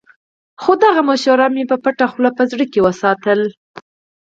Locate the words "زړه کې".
2.51-2.79